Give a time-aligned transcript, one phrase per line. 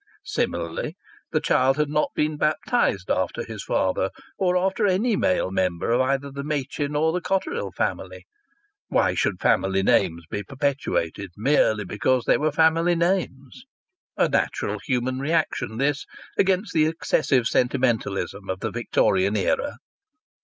[0.25, 0.95] Similarly,
[1.31, 6.01] the child had not been baptized after his father, or after any male member of
[6.01, 8.25] either the Machin or the Cotterill family.
[8.87, 13.63] Why should family names be perpetuated merely because they were family names?
[14.17, 19.75] A natural human reaction, this, against the excessive sentimentalism of the Victorian era!